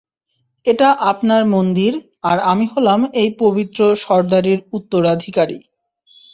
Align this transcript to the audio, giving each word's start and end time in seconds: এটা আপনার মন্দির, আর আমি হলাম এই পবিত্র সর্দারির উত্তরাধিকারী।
এটা 0.65 0.89
আপনার 1.11 1.41
মন্দির, 1.47 1.93
আর 2.23 2.37
আমি 2.51 2.65
হলাম 2.73 2.99
এই 3.21 3.29
পবিত্র 3.39 3.79
সর্দারির 4.03 4.59
উত্তরাধিকারী। 4.73 5.57